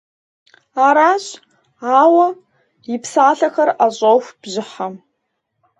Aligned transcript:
Аращ, 0.85 1.25
ауэ…– 2.01 2.27
и 2.93 2.95
псалъэхэр 3.01 3.69
ӏэщӏоху 3.77 4.31
бжьыхьэм. 4.41 4.93